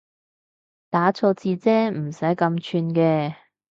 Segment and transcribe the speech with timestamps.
[0.89, 3.35] 打錯字啫唔使咁串嘅